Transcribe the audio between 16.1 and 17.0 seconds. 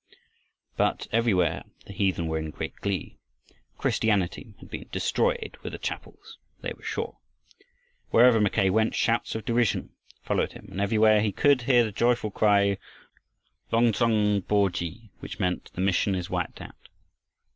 is wiped out!"